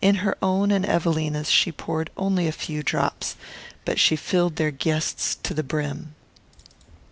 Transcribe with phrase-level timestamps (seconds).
[0.00, 3.34] In her own and Evelina's she poured only a few drops,
[3.84, 6.14] but she filled their guest's to the brim.